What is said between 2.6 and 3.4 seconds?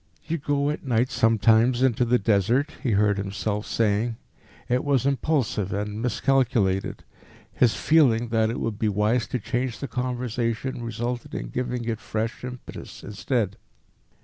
he heard